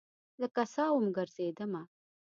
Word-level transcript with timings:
لکه 0.41 0.63
سا 0.73 0.85
وم 0.95 1.05
ګرزیدمه 1.15 1.81